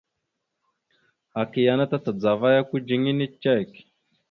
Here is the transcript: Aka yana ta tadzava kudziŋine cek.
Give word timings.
Aka 1.41 1.59
yana 1.67 1.89
ta 1.91 1.97
tadzava 2.05 2.49
kudziŋine 2.69 3.25
cek. 3.41 3.69